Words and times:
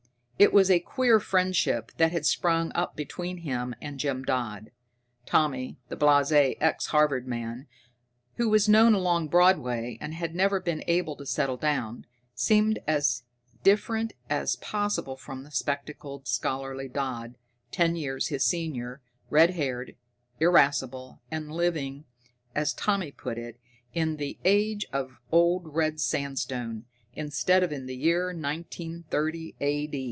It 0.39 0.51
was 0.53 0.71
a 0.71 0.79
queer 0.79 1.19
friendship 1.19 1.91
that 1.97 2.11
had 2.11 2.25
sprung 2.25 2.71
up 2.73 2.95
between 2.95 3.43
him 3.45 3.75
and 3.79 3.99
Jim 3.99 4.23
Dodd. 4.25 4.71
Tommy, 5.27 5.77
the 5.89 5.95
blasé 5.95 6.57
ex 6.59 6.87
Harvard 6.87 7.27
man, 7.27 7.67
who 8.37 8.49
was 8.49 8.67
known 8.67 8.95
along 8.95 9.27
Broadway, 9.27 9.99
and 10.01 10.15
had 10.15 10.33
never 10.33 10.59
been 10.59 10.83
able 10.87 11.15
to 11.17 11.27
settle 11.27 11.57
down, 11.57 12.07
seemed 12.33 12.79
as 12.87 13.21
different 13.61 14.13
as 14.31 14.55
possible 14.55 15.15
from 15.15 15.43
the 15.43 15.51
spectacled, 15.51 16.27
scholarly 16.27 16.87
Dodd, 16.87 17.35
ten 17.71 17.95
years 17.95 18.29
his 18.29 18.43
senior, 18.43 18.99
red 19.29 19.51
haired, 19.51 19.95
irascible, 20.39 21.21
and 21.29 21.51
living, 21.51 22.05
as 22.55 22.73
Tommy 22.73 23.11
put 23.11 23.37
it, 23.37 23.59
in 23.93 24.15
the 24.17 24.39
Age 24.43 24.87
of 24.91 25.19
Old 25.31 25.75
Red 25.75 25.99
Sandstone, 25.99 26.85
instead 27.13 27.61
of 27.61 27.71
in 27.71 27.85
the 27.85 27.95
year 27.95 28.29
1930 28.33 29.55
A. 29.61 29.87